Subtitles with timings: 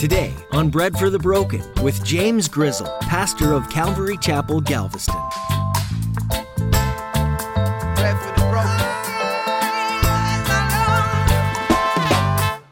[0.00, 5.14] Today on Bread for the Broken with James Grizzle, pastor of Calvary Chapel, Galveston.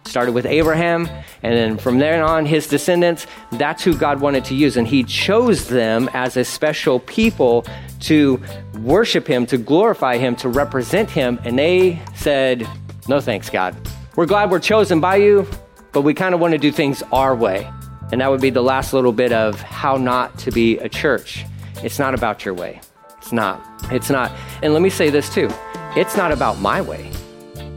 [0.06, 1.06] Started with Abraham,
[1.43, 4.79] and then from there on, his descendants, that's who God wanted to use.
[4.79, 7.66] And he chose them as a special people
[8.00, 8.42] to
[8.80, 11.38] worship him, to glorify him, to represent him.
[11.45, 12.66] And they said,
[13.06, 13.76] No thanks, God.
[14.16, 15.46] We're glad we're chosen by you,
[15.93, 17.70] but we kind of want to do things our way.
[18.10, 21.45] And that would be the last little bit of how not to be a church.
[21.83, 22.80] It's not about your way.
[23.19, 23.62] It's not.
[23.92, 24.33] It's not.
[24.62, 25.51] And let me say this too
[25.97, 27.11] it's not about my way.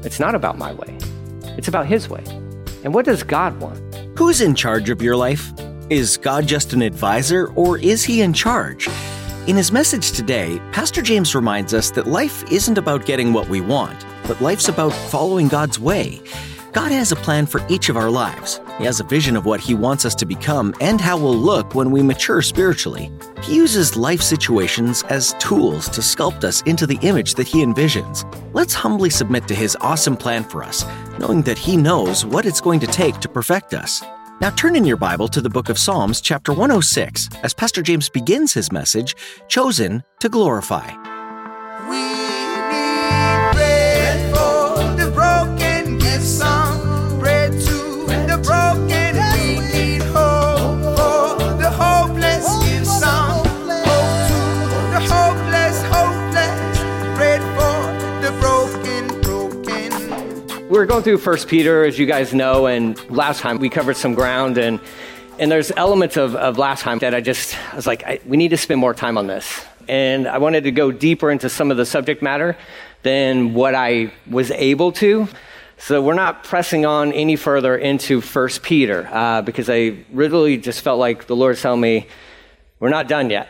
[0.03, 0.97] It's not about my way.
[1.57, 2.23] It's about His way.
[2.84, 3.79] And what does God want?
[4.17, 5.51] Who's in charge of your life?
[5.89, 8.87] Is God just an advisor or is He in charge?
[9.48, 13.59] In his message today, Pastor James reminds us that life isn't about getting what we
[13.59, 16.21] want, but life's about following God's way.
[16.71, 18.61] God has a plan for each of our lives.
[18.77, 21.76] He has a vision of what He wants us to become and how we'll look
[21.76, 23.12] when we mature spiritually.
[23.43, 28.23] He uses life situations as tools to sculpt us into the image that He envisions.
[28.54, 30.85] Let's humbly submit to His awesome plan for us,
[31.20, 34.01] knowing that He knows what it's going to take to perfect us.
[34.40, 38.07] Now turn in your Bible to the book of Psalms, chapter 106, as Pastor James
[38.07, 39.15] begins his message,
[39.49, 40.90] Chosen to Glorify.
[60.71, 64.13] We're going through First Peter, as you guys know, and last time we covered some
[64.13, 64.79] ground, and
[65.38, 68.38] and there's elements of, of last time that I just I was like, I, we
[68.38, 71.72] need to spend more time on this, and I wanted to go deeper into some
[71.72, 72.55] of the subject matter
[73.03, 75.27] than what I was able to.
[75.77, 80.81] So we're not pressing on any further into First Peter uh, because I really just
[80.81, 82.07] felt like the Lord's telling me
[82.79, 83.49] we're not done yet.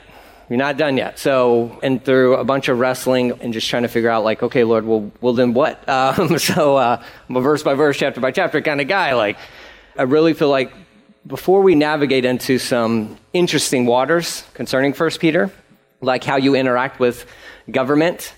[0.52, 1.18] You're not done yet.
[1.18, 4.66] So, and through a bunch of wrestling and just trying to figure out, like, okay,
[4.66, 5.82] Lord, well, well then what?
[5.88, 9.14] Um, so, uh, I'm a verse by verse, chapter by chapter kind of guy.
[9.14, 9.38] Like,
[9.98, 10.74] I really feel like
[11.26, 15.52] before we navigate into some interesting waters concerning First Peter,
[16.02, 17.26] like how you interact with
[17.70, 18.34] government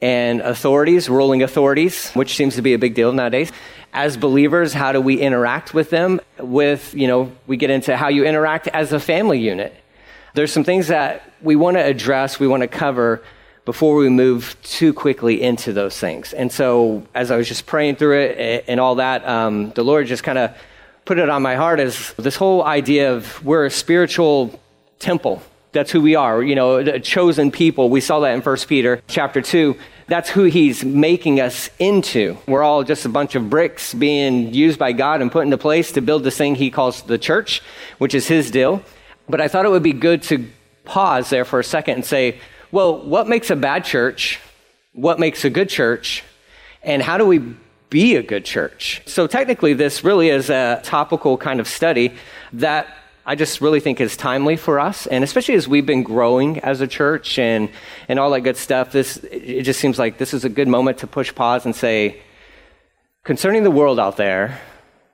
[0.00, 3.50] and authorities, ruling authorities, which seems to be a big deal nowadays.
[3.92, 6.20] As believers, how do we interact with them?
[6.38, 9.74] With, you know, we get into how you interact as a family unit
[10.36, 13.22] there's some things that we want to address, we want to cover
[13.64, 16.32] before we move too quickly into those things.
[16.32, 20.06] And so, as I was just praying through it and all that, um, the Lord
[20.06, 20.56] just kind of
[21.06, 24.60] put it on my heart as this whole idea of we're a spiritual
[24.98, 25.42] temple.
[25.72, 27.88] That's who we are, you know, a chosen people.
[27.88, 29.76] We saw that in 1 Peter chapter 2.
[30.06, 32.38] That's who he's making us into.
[32.46, 35.92] We're all just a bunch of bricks being used by God and put into place
[35.92, 37.62] to build this thing he calls the church,
[37.98, 38.82] which is his deal.
[39.28, 40.46] But I thought it would be good to
[40.84, 44.40] pause there for a second and say, well, what makes a bad church?
[44.92, 46.22] What makes a good church?
[46.82, 47.54] And how do we
[47.90, 49.02] be a good church?
[49.06, 52.14] So technically, this really is a topical kind of study
[52.52, 52.86] that
[53.28, 55.08] I just really think is timely for us.
[55.08, 57.68] And especially as we've been growing as a church and,
[58.08, 60.98] and all that good stuff, this, it just seems like this is a good moment
[60.98, 62.22] to push pause and say,
[63.24, 64.60] concerning the world out there,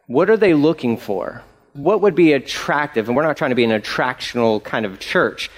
[0.06, 1.42] what are they looking for?
[1.74, 3.08] What would be attractive?
[3.08, 5.50] And we're not trying to be an attractional kind of church,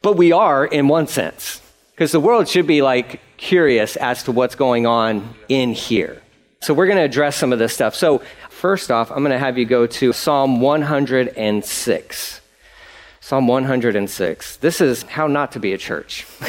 [0.00, 1.60] but we are in one sense,
[1.92, 6.22] because the world should be like curious as to what's going on in here.
[6.60, 7.94] So we're going to address some of this stuff.
[7.94, 12.40] So, first off, I'm going to have you go to Psalm 106.
[13.20, 14.56] Psalm 106.
[14.56, 16.26] This is how not to be a church.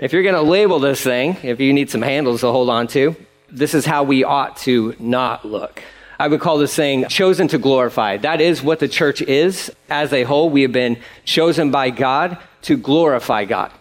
[0.00, 2.86] if you're going to label this thing, if you need some handles to hold on
[2.88, 3.16] to,
[3.48, 5.82] this is how we ought to not look.
[6.18, 8.16] I would call this saying chosen to glorify.
[8.18, 10.50] That is what the church is as a whole.
[10.50, 13.72] We have been chosen by God to glorify God.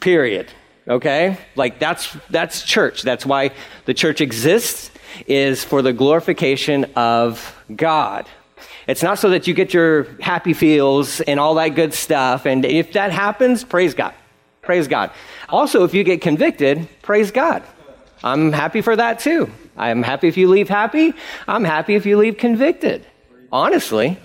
[0.00, 0.48] Period.
[0.88, 1.38] Okay?
[1.56, 3.02] Like that's that's church.
[3.02, 3.52] That's why
[3.84, 4.90] the church exists
[5.26, 8.28] is for the glorification of God.
[8.86, 12.46] It's not so that you get your happy feels and all that good stuff.
[12.46, 14.14] And if that happens, praise God.
[14.62, 15.10] Praise God.
[15.48, 17.62] Also, if you get convicted, praise God.
[18.22, 19.50] I'm happy for that too.
[19.76, 21.14] I'm happy if you leave happy.
[21.48, 23.06] I'm happy if you leave convicted.
[23.52, 24.18] Honestly.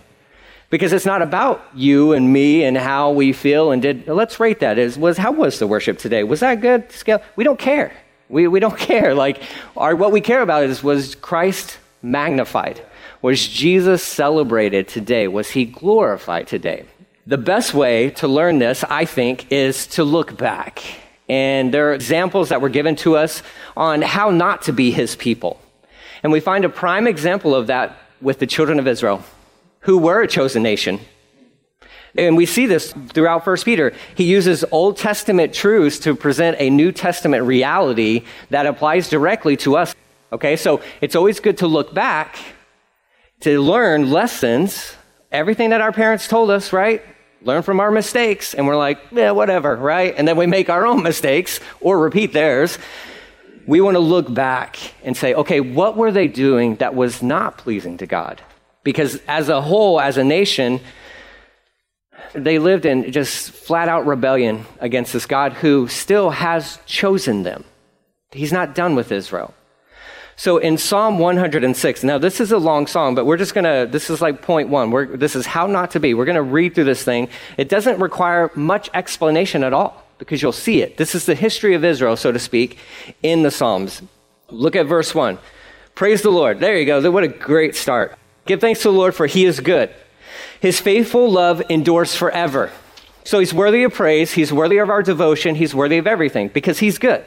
[0.69, 4.59] Because it's not about you and me and how we feel and did let's rate
[4.59, 6.23] that is was how was the worship today?
[6.23, 6.91] Was that good?
[6.91, 7.21] Scale?
[7.35, 7.93] We don't care.
[8.29, 9.13] We, we don't care.
[9.13, 9.43] Like
[9.77, 12.83] our, what we care about is was Christ magnified?
[13.21, 15.27] Was Jesus celebrated today?
[15.27, 16.85] Was he glorified today?
[17.27, 20.83] The best way to learn this, I think, is to look back
[21.27, 23.41] and there are examples that were given to us
[23.75, 25.59] on how not to be his people.
[26.23, 29.23] And we find a prime example of that with the children of Israel.
[29.85, 30.99] who were a chosen nation.
[32.17, 33.93] And we see this throughout First Peter.
[34.15, 39.77] He uses Old Testament truths to present a New Testament reality that applies directly to
[39.77, 39.93] us.
[40.33, 42.37] Okay, so it's always good to look back
[43.41, 44.95] to learn lessons,
[45.31, 47.03] everything that our parents told us, right?
[47.45, 50.15] Learn from our mistakes, and we're like, yeah, whatever, right?
[50.17, 52.79] And then we make our own mistakes or repeat theirs.
[53.67, 57.59] We want to look back and say, okay, what were they doing that was not
[57.59, 58.41] pleasing to God?
[58.83, 60.79] Because as a whole, as a nation,
[62.33, 67.63] they lived in just flat out rebellion against this God who still has chosen them.
[68.31, 69.53] He's not done with Israel.
[70.37, 73.89] So in Psalm 106, now this is a long song, but we're just going to,
[73.89, 74.91] this is like point one.
[74.91, 76.13] We're, this is how not to be.
[76.13, 77.29] We're going to read through this thing.
[77.57, 80.97] It doesn't require much explanation at all because you'll see it.
[80.97, 82.77] This is the history of Israel, so to speak,
[83.23, 84.01] in the Psalms.
[84.49, 85.37] Look at verse one.
[85.95, 86.59] Praise the Lord.
[86.59, 87.09] There you go.
[87.09, 88.17] What a great start.
[88.45, 89.89] Give thanks to the Lord for he is good.
[90.59, 92.71] His faithful love endures forever.
[93.23, 94.33] So he's worthy of praise.
[94.33, 95.55] He's worthy of our devotion.
[95.55, 97.23] He's worthy of everything because he's good.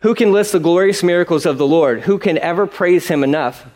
[0.00, 2.00] Who can list the glorious miracles of the Lord?
[2.02, 3.66] Who can ever praise him enough?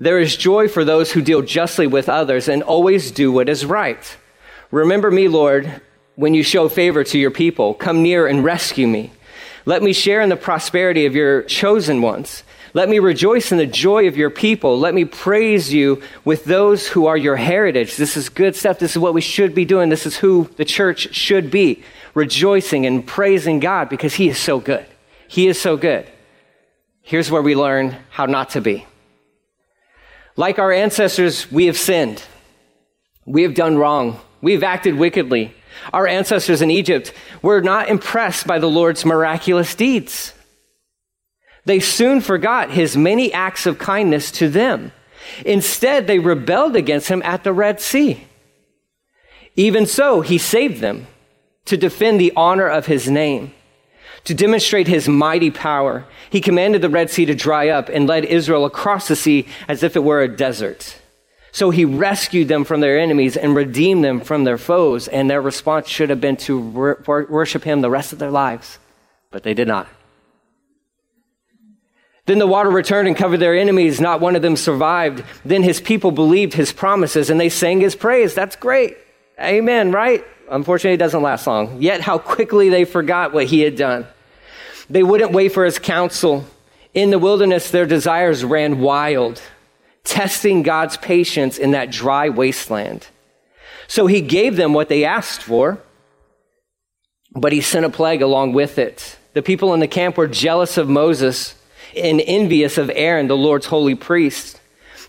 [0.00, 3.64] There is joy for those who deal justly with others and always do what is
[3.64, 4.16] right.
[4.72, 5.80] Remember me, Lord,
[6.16, 7.74] when you show favor to your people.
[7.74, 9.12] Come near and rescue me.
[9.66, 12.42] Let me share in the prosperity of your chosen ones.
[12.74, 14.80] Let me rejoice in the joy of your people.
[14.80, 17.96] Let me praise you with those who are your heritage.
[17.96, 18.80] This is good stuff.
[18.80, 19.90] This is what we should be doing.
[19.90, 21.84] This is who the church should be
[22.14, 24.84] rejoicing and praising God because he is so good.
[25.28, 26.10] He is so good.
[27.02, 28.86] Here's where we learn how not to be.
[30.36, 32.22] Like our ancestors, we have sinned.
[33.26, 34.20] We have done wrong.
[34.40, 35.54] We have acted wickedly.
[35.92, 40.32] Our ancestors in Egypt were not impressed by the Lord's miraculous deeds.
[41.64, 44.92] They soon forgot his many acts of kindness to them.
[45.44, 48.24] Instead, they rebelled against him at the Red Sea.
[49.56, 51.06] Even so, he saved them
[51.66, 53.52] to defend the honor of his name.
[54.28, 58.26] To demonstrate his mighty power, he commanded the Red Sea to dry up and led
[58.26, 60.98] Israel across the sea as if it were a desert.
[61.50, 65.40] So he rescued them from their enemies and redeemed them from their foes, and their
[65.40, 68.78] response should have been to worship him the rest of their lives,
[69.30, 69.88] but they did not.
[72.26, 73.98] Then the water returned and covered their enemies.
[73.98, 75.24] Not one of them survived.
[75.42, 78.34] Then his people believed his promises and they sang his praise.
[78.34, 78.98] That's great.
[79.40, 80.22] Amen, right?
[80.50, 81.80] Unfortunately, it doesn't last long.
[81.80, 84.06] Yet, how quickly they forgot what he had done.
[84.90, 86.46] They wouldn't wait for his counsel.
[86.94, 89.40] In the wilderness, their desires ran wild,
[90.04, 93.06] testing God's patience in that dry wasteland.
[93.86, 95.78] So he gave them what they asked for,
[97.34, 99.18] but he sent a plague along with it.
[99.34, 101.54] The people in the camp were jealous of Moses
[101.96, 104.60] and envious of Aaron, the Lord's holy priest.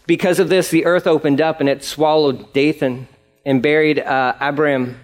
[0.05, 3.07] Because of this, the earth opened up and it swallowed Dathan
[3.45, 4.99] and buried uh, Abiram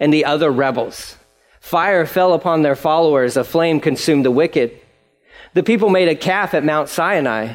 [0.00, 1.16] and the other rebels.
[1.64, 4.78] Fire fell upon their followers, a flame consumed the wicked.
[5.54, 7.54] The people made a calf at Mount Sinai.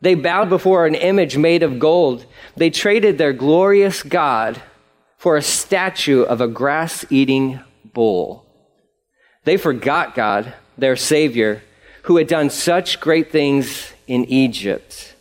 [0.00, 2.26] They bowed before an image made of gold.
[2.56, 4.60] They traded their glorious God
[5.18, 7.60] for a statue of a grass eating
[7.92, 8.44] bull.
[9.44, 11.62] They forgot God, their Savior,
[12.02, 15.14] who had done such great things in Egypt,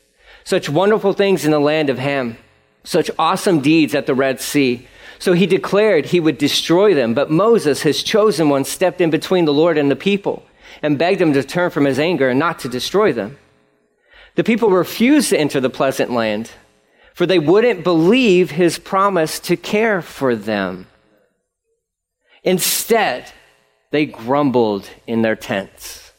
[0.44, 2.38] such wonderful things in the land of Ham,
[2.84, 4.88] such awesome deeds at the Red Sea
[5.24, 7.14] so he declared he would destroy them.
[7.14, 10.44] But Moses, his chosen one, stepped in between the Lord and the people
[10.82, 13.38] and begged him to turn from his anger and not to destroy them.
[14.36, 16.52] The people refused to enter the pleasant land,
[17.14, 20.88] for they wouldn't believe his promise to care for them.
[22.44, 23.32] Instead,
[23.92, 26.12] they grumbled in their tents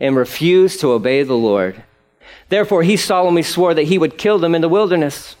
[0.00, 1.84] and refused to obey the Lord.
[2.48, 5.36] Therefore, he solemnly swore that he would kill them in the wilderness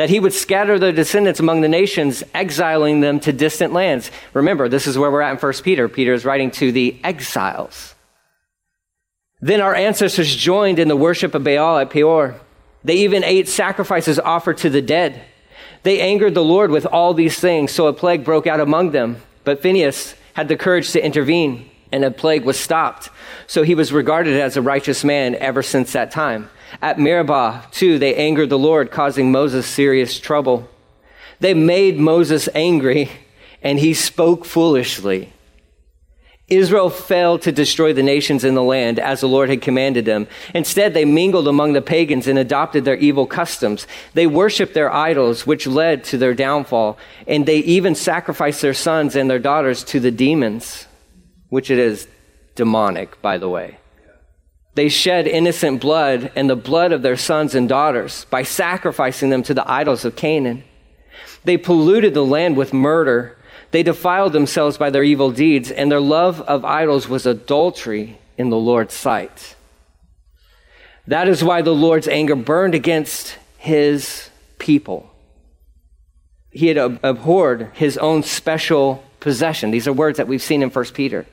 [0.00, 4.10] that he would scatter their descendants among the nations, exiling them to distant lands.
[4.32, 5.90] Remember, this is where we're at in 1 Peter.
[5.90, 7.94] Peter is writing to the exiles.
[9.42, 12.40] Then our ancestors joined in the worship of Baal at Peor.
[12.82, 15.20] They even ate sacrifices offered to the dead.
[15.82, 19.20] They angered the Lord with all these things, so a plague broke out among them.
[19.44, 23.10] But Phinehas had the courage to intervene, and a plague was stopped.
[23.46, 26.48] So he was regarded as a righteous man ever since that time.
[26.80, 30.68] At Meribah, too, they angered the Lord, causing Moses serious trouble.
[31.40, 33.10] They made Moses angry,
[33.62, 35.32] and he spoke foolishly.
[36.50, 40.26] Israel failed to destroy the nations in the land as the Lord had commanded them.
[40.52, 43.86] Instead, they mingled among the pagans and adopted their evil customs.
[44.14, 46.98] They worshiped their idols, which led to their downfall.
[47.28, 50.86] And they even sacrificed their sons and their daughters to the demons,
[51.50, 52.08] which it is
[52.56, 53.78] demonic, by the way.
[54.74, 59.42] They shed innocent blood and the blood of their sons and daughters by sacrificing them
[59.44, 60.64] to the idols of Canaan.
[61.44, 63.36] They polluted the land with murder.
[63.72, 68.50] They defiled themselves by their evil deeds, and their love of idols was adultery in
[68.50, 69.56] the Lord's sight.
[71.06, 75.10] That is why the Lord's anger burned against his people.
[76.50, 79.70] He had abhorred his own special possession.
[79.70, 81.26] These are words that we've seen in 1 Peter.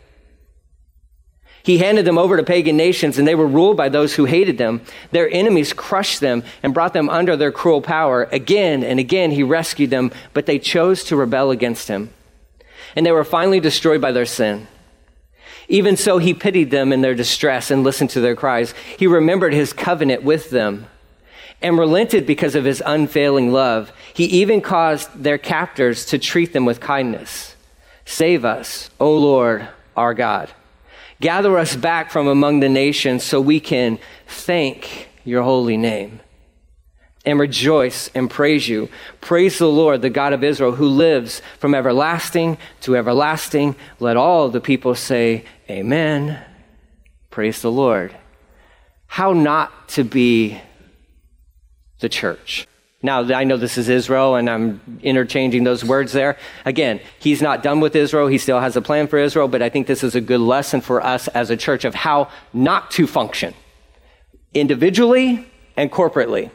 [1.68, 4.58] He handed them over to pagan nations, and they were ruled by those who hated
[4.58, 4.80] them.
[5.12, 8.30] Their enemies crushed them and brought them under their cruel power.
[8.32, 12.12] Again and again, he rescued them, but they chose to rebel against him.
[12.96, 14.70] And they were finally destroyed by their sin.
[15.68, 18.74] Even so, he pitied them in their distress and listened to their cries.
[18.98, 20.86] He remembered his covenant with them
[21.62, 23.92] and relented because of his unfailing love.
[24.14, 27.58] He even caused their captors to treat them with kindness.
[28.06, 30.50] Save us, O Lord, our God.
[31.20, 36.20] Gather us back from among the nations so we can thank your holy name
[37.26, 38.88] and rejoice and praise you.
[39.20, 43.76] Praise the Lord, the God of Israel, who lives from everlasting to everlasting.
[44.00, 46.40] Let all the people say, Amen.
[47.30, 48.16] Praise the Lord.
[49.08, 50.62] How not to be
[52.00, 52.68] the church.
[53.04, 56.36] Now, I know this is Israel, and I'm interchanging those words there.
[56.66, 58.28] Again, he's not done with Israel.
[58.28, 60.82] He still has a plan for Israel, but I think this is a good lesson
[60.82, 63.54] for us as a church of how not to function
[64.54, 66.50] individually and corporately.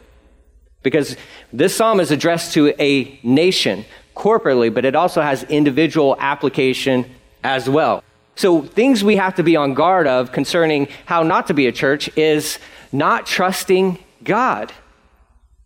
[0.82, 1.16] Because
[1.52, 3.84] this psalm is addressed to a nation
[4.16, 7.08] corporately, but it also has individual application
[7.44, 8.02] as well.
[8.34, 11.72] So, things we have to be on guard of concerning how not to be a
[11.72, 12.58] church is
[12.90, 14.72] not trusting God.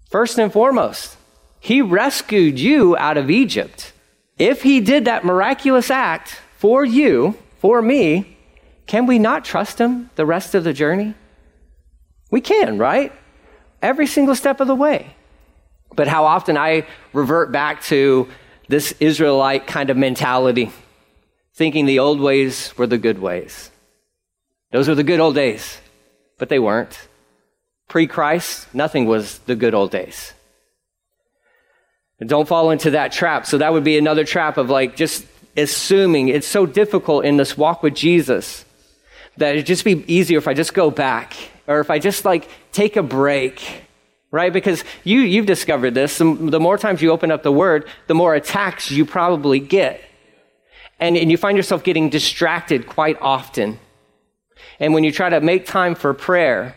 [0.09, 1.17] First and foremost,
[1.59, 3.93] he rescued you out of Egypt.
[4.39, 8.37] If he did that miraculous act for you, for me,
[8.87, 11.15] can we not trust him the rest of the journey?
[12.31, 13.13] We can, right?
[13.83, 15.17] Every single step of the way.
[15.95, 18.29] But how often I revert back to
[18.69, 20.71] this Israelite kind of mentality,
[21.55, 23.71] thinking the old ways were the good ways.
[24.73, 25.79] Those were the good old days,
[26.39, 27.09] but they weren't.
[27.89, 30.33] Pre Christ, nothing was the good old days.
[32.25, 33.47] Don't fall into that trap.
[33.47, 35.27] So that would be another trap of like just
[35.57, 38.65] assuming it's so difficult in this walk with Jesus
[39.37, 41.35] that it'd just be easier if I just go back
[41.67, 43.83] or if I just like take a break,
[44.31, 44.53] right?
[44.53, 46.19] Because you, you've discovered this.
[46.19, 50.01] The, more times you open up the word, the more attacks you probably get.
[50.99, 53.79] And, and you find yourself getting distracted quite often.
[54.81, 56.75] And when you try to make time for prayer,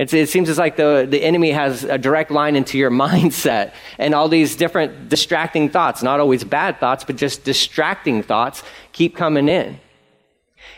[0.00, 3.74] it's, it seems as like the, the enemy has a direct line into your mindset
[3.98, 9.14] and all these different distracting thoughts, not always bad thoughts, but just distracting thoughts keep
[9.14, 9.78] coming in.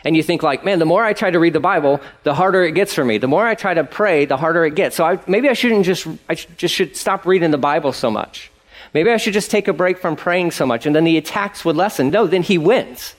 [0.03, 2.63] And you think like, man, the more I try to read the Bible, the harder
[2.63, 3.17] it gets for me.
[3.17, 4.97] The more I try to pray, the harder it gets.
[4.97, 8.51] So I, maybe I shouldn't just, I just should stop reading the Bible so much.
[8.93, 11.63] Maybe I should just take a break from praying so much and then the attacks
[11.63, 12.09] would lessen.
[12.09, 13.15] No, then he wins.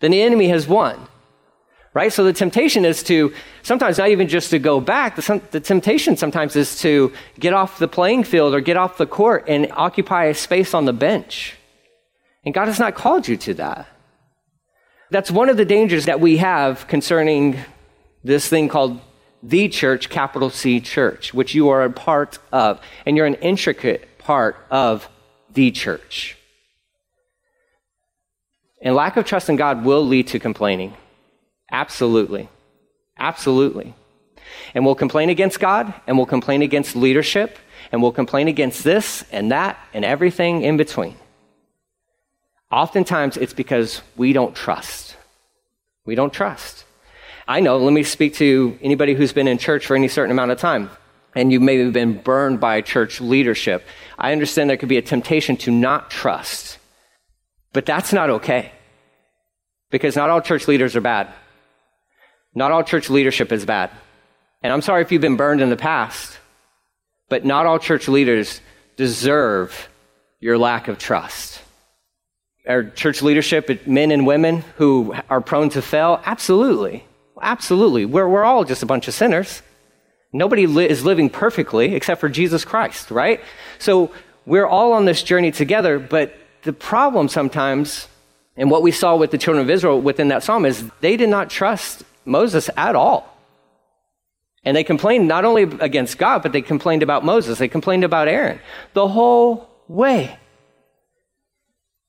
[0.00, 1.06] Then the enemy has won
[1.98, 2.12] right?
[2.12, 5.16] So the temptation is to sometimes not even just to go back.
[5.16, 9.06] The, the, temptation sometimes is to get off the playing field or get off the
[9.06, 11.56] court and occupy a space on the bench.
[12.44, 13.88] And God has not called you to that.
[15.10, 17.58] That's one of the dangers that we have concerning
[18.22, 19.00] this thing called
[19.42, 22.80] the church, capital C church, which you are a part of.
[23.06, 25.08] And you're an intricate part of
[25.52, 26.36] the church.
[28.80, 30.94] And lack of trust in God will lead to complaining.
[31.70, 32.48] Absolutely.
[33.18, 33.94] Absolutely.
[34.74, 37.58] And we'll complain against God, and we'll complain against leadership,
[37.92, 41.16] and we'll complain against this and that and everything in between.
[42.70, 45.16] Oftentimes, it's because we don't trust.
[46.04, 46.84] We don't trust.
[47.46, 50.50] I know, let me speak to anybody who's been in church for any certain amount
[50.50, 50.90] of time,
[51.34, 53.86] and you may have been burned by church leadership.
[54.18, 56.78] I understand there could be a temptation to not trust,
[57.72, 58.72] but that's not okay.
[59.90, 61.32] Because not all church leaders are bad.
[62.54, 63.90] Not all church leadership is bad.
[64.62, 66.38] And I'm sorry if you've been burned in the past,
[67.28, 68.60] but not all church leaders
[68.96, 69.88] deserve
[70.40, 71.60] your lack of trust.
[72.66, 76.20] Are church leadership men and women who are prone to fail?
[76.24, 77.04] Absolutely.
[77.40, 78.04] Absolutely.
[78.04, 79.62] We're, we're all just a bunch of sinners.
[80.32, 83.40] Nobody li- is living perfectly except for Jesus Christ, right?
[83.78, 84.10] So
[84.44, 88.08] we're all on this journey together, but the problem sometimes,
[88.56, 91.28] and what we saw with the children of Israel within that psalm, is they did
[91.28, 93.34] not trust Moses at all.
[94.64, 97.58] And they complained not only against God, but they complained about Moses.
[97.58, 98.60] They complained about Aaron
[98.92, 100.38] the whole way.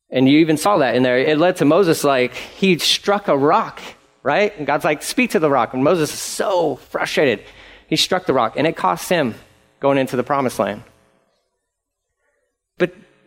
[0.09, 1.17] And you even saw that in there.
[1.19, 3.79] It led to Moses like he struck a rock
[4.23, 4.55] right?
[4.57, 5.73] And God's like, speak to the rock.
[5.73, 7.43] And Moses is so frustrated.
[7.87, 9.35] He struck the rock, and it cost him
[9.79, 10.83] going into the promised land.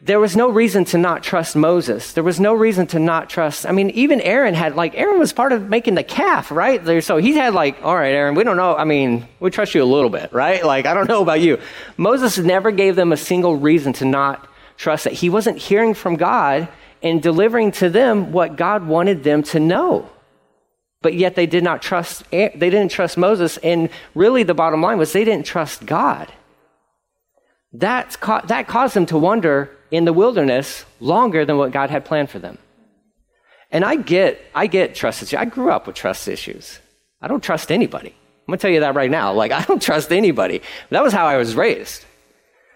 [0.04, 2.12] There was no reason to not trust Moses.
[2.12, 3.64] There was no reason to not trust.
[3.64, 7.04] I mean, even Aaron had, like, Aaron was part of making the calf, right?
[7.04, 8.74] So he had, like, all right, Aaron, we don't know.
[8.74, 10.66] I mean, we trust you a little bit, right?
[10.66, 11.60] Like, I don't know about you.
[11.96, 15.12] Moses never gave them a single reason to not trust that.
[15.12, 16.66] He wasn't hearing from God
[17.00, 20.10] and delivering to them what God wanted them to know.
[21.00, 23.56] But yet they did not trust, they didn't trust Moses.
[23.58, 26.32] And really, the bottom line was they didn't trust God.
[27.72, 32.30] That's, that caused them to wander in the wilderness longer than what God had planned
[32.30, 32.58] for them.
[33.70, 35.38] And I get, I get trust issues.
[35.38, 36.80] I grew up with trust issues.
[37.20, 38.12] I don't trust anybody.
[38.48, 39.32] I'm to tell you that right now.
[39.42, 40.62] Like, I don't trust anybody.
[40.90, 42.04] That was how I was raised.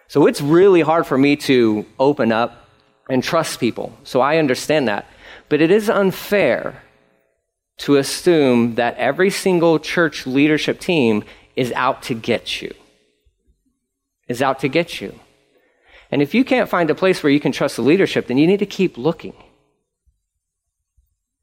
[0.06, 2.68] So it's really hard for me to open up
[3.11, 3.92] and trust people.
[4.04, 5.06] So I understand that.
[5.49, 6.82] But it is unfair
[7.78, 11.25] to assume that every single church leadership team
[11.56, 12.73] is out to get you
[14.28, 15.18] is out to get you.
[16.10, 18.46] And if you can't find a place where you can trust the leadership, then you
[18.46, 19.34] need to keep looking.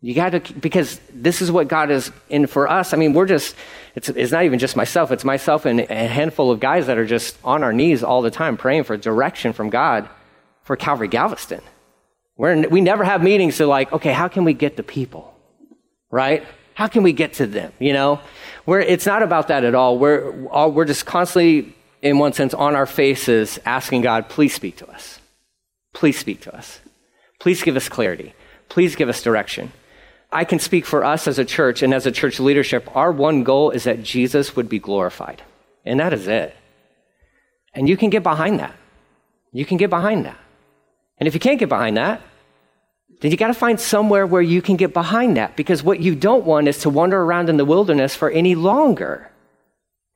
[0.04, 2.94] You got to, because this is what God is in for us.
[2.94, 3.56] I mean, we're just,
[3.96, 7.06] it's, it's not even just myself, it's myself and a handful of guys that are
[7.06, 10.10] just on our knees all the time praying for direction from God
[10.64, 11.62] for Calvary Galveston.
[12.36, 15.34] We're, we never have meetings to like, okay, how can we get the people?
[16.12, 16.44] Right?
[16.74, 17.72] How can we get to them?
[17.80, 18.20] You know,
[18.66, 19.98] we're, it's not about that at all.
[19.98, 24.76] We're, all, we're just constantly in one sense, on our faces, asking God, please speak
[24.78, 25.20] to us.
[25.94, 26.82] Please speak to us.
[27.40, 28.34] Please give us clarity.
[28.68, 29.72] Please give us direction.
[30.30, 32.94] I can speak for us as a church and as a church leadership.
[32.96, 35.44] Our one goal is that Jesus would be glorified.
[35.86, 36.56] And that is it.
[37.74, 38.76] And you can get behind that.
[39.54, 40.38] You can get behind that.
[41.20, 42.22] And if you can't get behind that,
[43.22, 46.16] then you got to find somewhere where you can get behind that because what you
[46.16, 49.30] don't want is to wander around in the wilderness for any longer.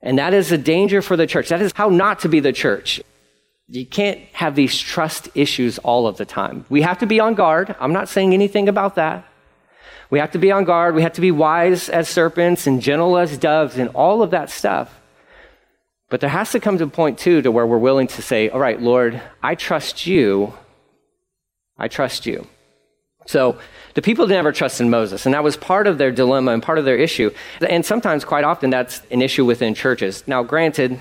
[0.02, 1.50] And that is a danger for the church.
[1.50, 3.02] That is how not to be the church.
[3.68, 6.66] You can't have these trust issues all of the time.
[6.70, 7.76] We have to be on guard.
[7.80, 9.26] I'm not saying anything about that.
[10.10, 10.96] We have to be on guard.
[10.96, 14.50] We have to be wise as serpents and gentle as doves and all of that
[14.50, 15.02] stuff.
[16.10, 18.48] But there has to come to a point, too, to where we're willing to say,
[18.48, 20.54] All right, Lord, I trust you.
[21.78, 22.48] I trust you.
[23.26, 23.60] So
[23.98, 26.86] the people never trusted Moses, and that was part of their dilemma and part of
[26.86, 27.32] their issue.
[27.68, 30.24] And sometimes, quite often, that's an issue within churches.
[30.28, 31.00] Now, granted,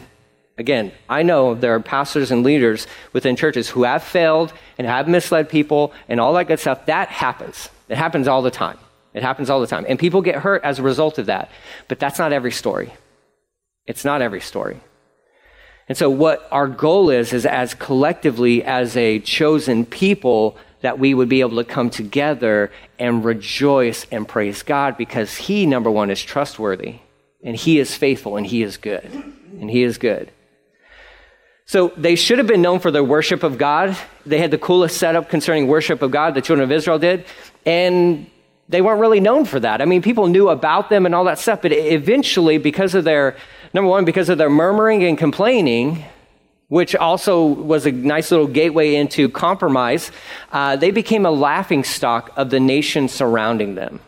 [0.57, 5.09] again, I know there are pastors and leaders within churches who have failed and have
[5.09, 6.87] misled people and all that good stuff.
[6.87, 7.69] That happens.
[7.91, 8.79] It happens all the time.
[9.13, 9.85] It happens all the time.
[9.87, 11.51] And people get hurt as a result of that.
[11.89, 12.95] But that's not every story.
[13.85, 14.81] It's not every story.
[15.87, 21.15] And so, what our goal is, is as collectively, as a chosen people, that we
[21.15, 26.11] would be able to come together and rejoice and praise God because He, number one,
[26.11, 26.97] is trustworthy
[27.43, 29.05] and He is faithful and He is good.
[29.61, 30.31] And He is good.
[31.65, 33.97] So they should have been known for their worship of God.
[34.25, 37.25] They had the coolest setup concerning worship of God the children of Israel did.
[37.65, 38.31] And
[38.69, 39.83] they weren't really known for that.
[39.83, 43.37] I mean, people knew about them and all that stuff, but eventually, because of their,
[43.73, 46.05] number one, because of their murmuring and complaining,
[46.69, 50.11] which also was a nice little gateway into compromise,
[50.53, 54.01] uh, they became a laughing stock of the nation surrounding them.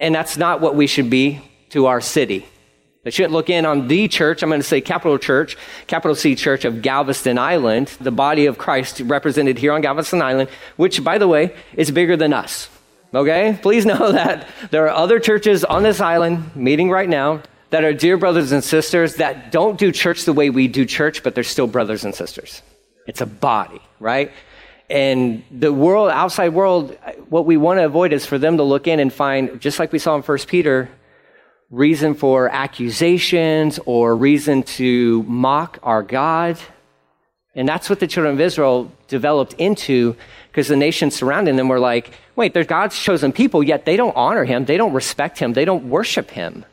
[0.00, 2.46] And that's not what we should be to our city.
[3.04, 6.34] They shouldn't look in on the church, I'm going to say capital church, capital C
[6.34, 11.18] church of Galveston Island, the body of Christ represented here on Galveston Island, which, by
[11.18, 12.68] the way, is bigger than us.
[13.14, 13.58] Okay?
[13.62, 17.92] Please know that there are other churches on this island meeting right now that are
[17.92, 21.44] dear brothers and sisters that don't do church the way we do church, but they're
[21.44, 22.62] still brothers and sisters.
[23.06, 24.32] It's a body, right?
[24.90, 26.96] And the world, outside world,
[27.28, 29.92] what we want to avoid is for them to look in and find, just like
[29.92, 30.88] we saw in First Peter,
[31.70, 36.58] reason for accusations or reason to mock our God.
[37.54, 40.16] And that's what the children of Israel developed into
[40.48, 44.16] because the nations surrounding them were like, wait, they're God's chosen people, yet they don't
[44.16, 46.64] honor him, they don't respect him, they don't worship him.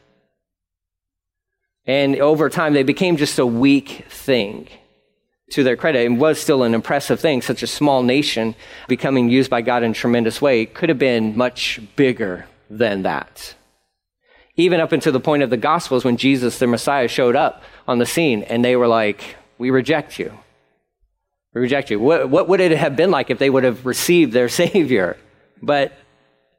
[1.87, 4.67] And over time, they became just a weak thing.
[5.51, 7.41] To their credit, it was still an impressive thing.
[7.41, 8.55] Such a small nation
[8.87, 13.53] becoming used by God in a tremendous way could have been much bigger than that.
[14.55, 17.99] Even up until the point of the Gospels when Jesus, the Messiah, showed up on
[17.99, 20.33] the scene and they were like, We reject you.
[21.53, 21.99] We reject you.
[21.99, 25.17] What, what would it have been like if they would have received their Savior?
[25.61, 25.93] But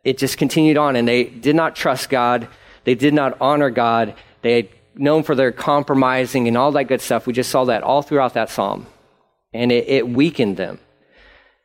[0.05, 2.47] it just continued on and they did not trust God.
[2.85, 4.15] They did not honor God.
[4.43, 7.27] They known for their compromising and all that good stuff.
[7.27, 8.87] We just saw that all throughout that psalm.
[9.53, 10.79] And it, it weakened them.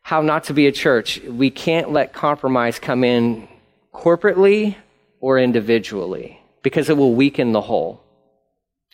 [0.04, 1.20] How not to be a church.
[1.22, 3.48] We can't let compromise come in
[3.94, 4.76] corporately
[5.20, 8.02] or individually because it will weaken the whole.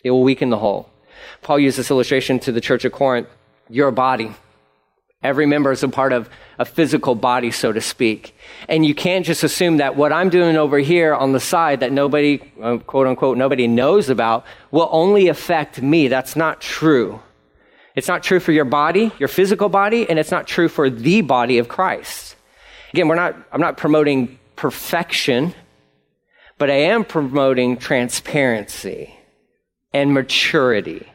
[0.04, 0.88] It will weaken the whole.
[1.42, 3.28] Paul used this illustration to the church of Corinth.
[3.68, 4.34] You're a body.
[5.22, 8.36] Every member is a part of a physical body, so to speak.
[8.68, 11.90] And you can't just assume that what I'm doing over here on the side that
[11.90, 16.06] nobody, uh, quote unquote, nobody knows about will only affect me.
[16.06, 17.20] That's not true.
[17.96, 21.22] It's not true for your body, your physical body, and it's not true for the
[21.22, 22.36] body of Christ.
[22.92, 25.52] Again, we're not, I'm not promoting perfection,
[26.58, 29.18] but I am promoting transparency
[29.92, 31.08] and maturity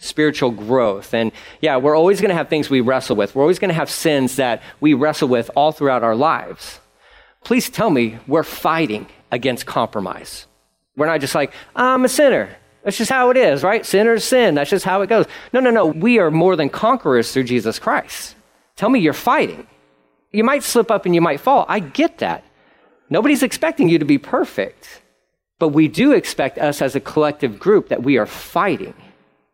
[0.00, 1.14] spiritual growth.
[1.14, 3.34] And yeah, we're always going to have things we wrestle with.
[3.34, 6.80] We're always going to have sins that we wrestle with all throughout our lives.
[7.44, 10.46] Please tell me we're fighting against compromise.
[10.96, 12.56] We're not just like, I'm a sinner.
[12.82, 13.84] That's just how it is, right?
[13.84, 14.54] Sinners sin.
[14.54, 15.26] That's just how it goes.
[15.52, 15.86] No, no, no.
[15.86, 18.34] We are more than conquerors through Jesus Christ.
[18.76, 19.66] Tell me you're fighting.
[20.32, 21.66] You might slip up and you might fall.
[21.68, 22.44] I get that.
[23.10, 25.02] Nobody's expecting you to be perfect.
[25.58, 28.94] But we do expect us as a collective group that we are fighting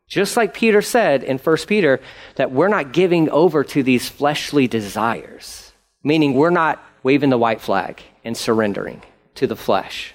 [0.09, 2.01] just like Peter said in 1 Peter,
[2.37, 7.61] that we're not giving over to these fleshly desires, meaning we're not waving the white
[7.61, 9.03] flag and surrendering
[9.35, 10.15] to the flesh.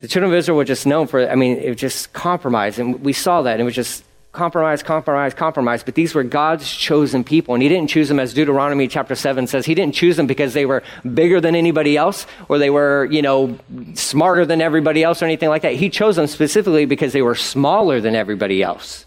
[0.00, 2.78] The children of Israel were just known for, I mean, it was just compromise.
[2.78, 3.60] And we saw that.
[3.60, 4.04] It was just
[4.36, 5.82] compromise, compromise, compromise.
[5.82, 7.54] But these were God's chosen people.
[7.54, 10.52] And He didn't choose them, as Deuteronomy chapter 7 says, He didn't choose them because
[10.52, 13.58] they were bigger than anybody else or they were, you know,
[13.94, 15.74] smarter than everybody else or anything like that.
[15.74, 19.06] He chose them specifically because they were smaller than everybody else.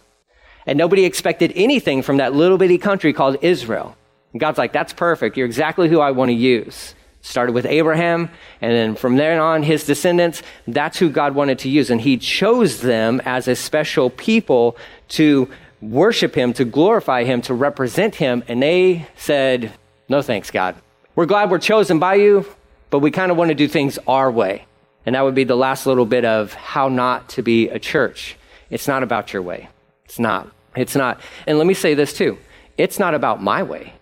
[0.65, 3.95] And nobody expected anything from that little bitty country called Israel.
[4.33, 5.37] And God's like, that's perfect.
[5.37, 6.95] You're exactly who I want to use.
[7.21, 8.29] Started with Abraham,
[8.61, 11.89] and then from there on, his descendants, that's who God wanted to use.
[11.89, 14.77] And he chose them as a special people
[15.09, 15.49] to
[15.81, 18.43] worship him, to glorify him, to represent him.
[18.47, 19.73] And they said,
[20.07, 20.75] No thanks, God.
[21.15, 22.45] We're glad we're chosen by you,
[22.89, 24.65] but we kind of want to do things our way.
[25.05, 28.37] And that would be the last little bit of how not to be a church.
[28.69, 29.69] It's not about your way.
[30.05, 30.51] It's not.
[30.75, 31.19] It's not.
[31.47, 32.37] And let me say this too
[32.77, 33.93] it's not about my way.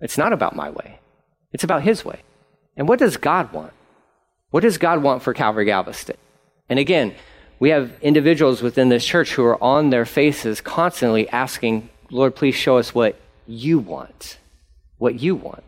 [0.00, 0.98] It's not about my way.
[1.52, 2.20] It's about his way.
[2.76, 3.72] And what does God want?
[4.50, 6.16] What does God want for Calvary Galveston?
[6.68, 7.14] And again,
[7.60, 12.54] we have individuals within this church who are on their faces constantly asking, Lord, please
[12.54, 14.38] show us what you want.
[14.96, 15.62] What you want.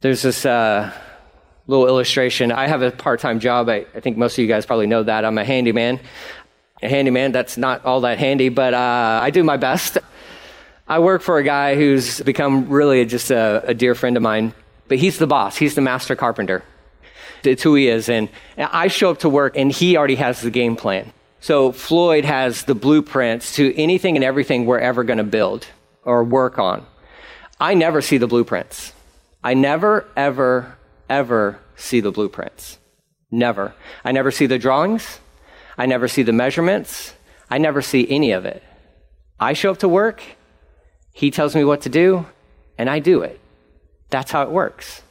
[0.00, 0.90] There's this uh,
[1.66, 2.50] little illustration.
[2.50, 3.68] I have a part time job.
[3.68, 5.24] I, I, think most of you guys probably know that.
[5.24, 6.00] I'm a handyman.
[6.82, 9.98] A handyman, that's not all that handy, but uh, I do my best.
[10.88, 14.52] I work for a guy who's become really just a, a dear friend of mine,
[14.88, 16.64] but he's the boss, he's the master carpenter.
[17.44, 18.08] It's who he is.
[18.08, 21.12] And I show up to work and he already has the game plan.
[21.40, 25.66] So Floyd has the blueprints to anything and everything we're ever going to build
[26.04, 26.86] or work on.
[27.60, 28.92] I never see the blueprints.
[29.42, 30.76] I never, ever,
[31.08, 32.78] ever see the blueprints.
[33.30, 33.74] Never.
[34.04, 35.20] I never see the drawings.
[35.76, 37.14] I never see the measurements.
[37.50, 38.62] I never see any of it.
[39.40, 40.22] I show up to work.
[41.12, 42.26] He tells me what to do
[42.78, 43.40] and I do it.
[44.10, 45.02] That's how it works.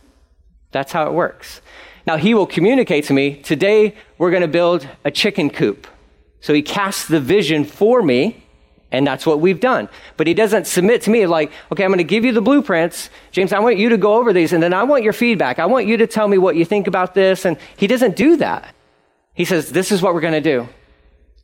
[0.71, 1.61] That's how it works.
[2.07, 5.87] Now, he will communicate to me, today we're going to build a chicken coop.
[6.39, 8.43] So he casts the vision for me,
[8.91, 9.87] and that's what we've done.
[10.17, 13.09] But he doesn't submit to me like, okay, I'm going to give you the blueprints.
[13.31, 15.59] James, I want you to go over these, and then I want your feedback.
[15.59, 17.45] I want you to tell me what you think about this.
[17.45, 18.73] And he doesn't do that.
[19.33, 20.67] He says, this is what we're going to do.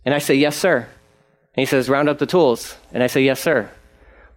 [0.04, 0.78] And I say, yes, sir.
[0.78, 2.76] And he says, round up the tools.
[2.92, 3.70] And I say, yes, sir.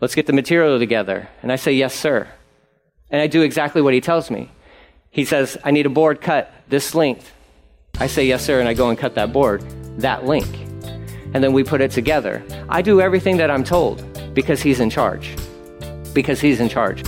[0.01, 1.29] Let's get the material together.
[1.43, 2.29] And I say, yes, sir.
[3.11, 4.51] And I do exactly what he tells me.
[5.11, 7.33] He says, I need a board cut this length.
[7.99, 9.63] I say, Yes, sir, and I go and cut that board,
[9.99, 10.57] that length.
[11.35, 12.43] And then we put it together.
[12.69, 15.37] I do everything that I'm told because he's in charge.
[16.15, 17.03] Because he's in charge.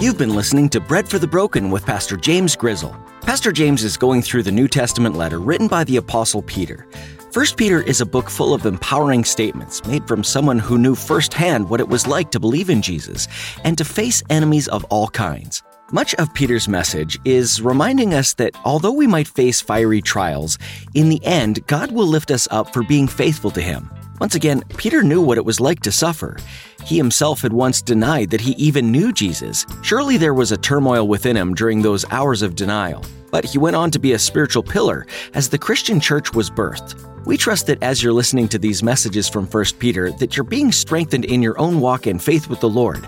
[0.00, 2.96] You've been listening to Bread for the Broken with Pastor James Grizzle.
[3.22, 6.86] Pastor James is going through the New Testament letter written by the Apostle Peter.
[7.34, 11.68] 1 Peter is a book full of empowering statements made from someone who knew firsthand
[11.68, 13.28] what it was like to believe in Jesus
[13.64, 15.62] and to face enemies of all kinds.
[15.92, 20.58] Much of Peter's message is reminding us that although we might face fiery trials,
[20.94, 23.90] in the end, God will lift us up for being faithful to Him.
[24.20, 26.38] Once again, Peter knew what it was like to suffer.
[26.84, 29.64] He himself had once denied that he even knew Jesus.
[29.82, 33.04] Surely there was a turmoil within him during those hours of denial.
[33.30, 36.98] But he went on to be a spiritual pillar as the Christian church was birthed.
[37.28, 40.72] We trust that as you're listening to these messages from 1 Peter, that you're being
[40.72, 43.06] strengthened in your own walk and faith with the Lord.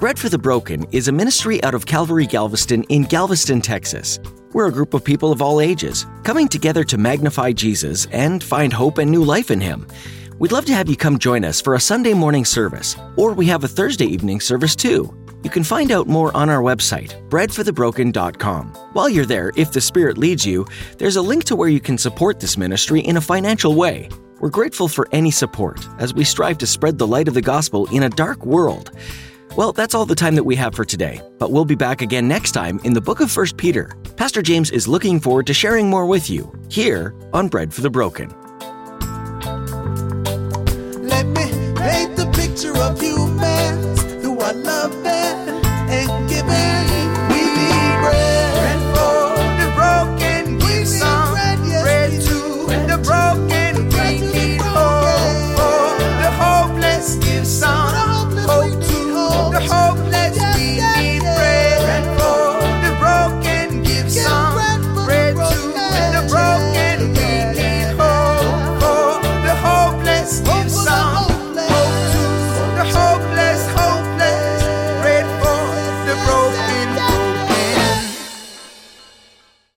[0.00, 4.18] Bread for the Broken is a ministry out of Calvary Galveston in Galveston, Texas.
[4.52, 8.72] We're a group of people of all ages, coming together to magnify Jesus and find
[8.72, 9.86] hope and new life in Him.
[10.40, 13.46] We'd love to have you come join us for a Sunday morning service, or we
[13.46, 15.21] have a Thursday evening service too.
[15.42, 18.68] You can find out more on our website, breadforthebroken.com.
[18.92, 20.66] While you're there, if the Spirit leads you,
[20.98, 24.08] there's a link to where you can support this ministry in a financial way.
[24.38, 27.86] We're grateful for any support as we strive to spread the light of the gospel
[27.86, 28.92] in a dark world.
[29.56, 32.28] Well, that's all the time that we have for today, but we'll be back again
[32.28, 33.90] next time in the book of 1 Peter.
[34.16, 37.90] Pastor James is looking forward to sharing more with you here on Bread for the
[37.90, 38.30] Broken.
[41.04, 43.22] Let me paint the picture of you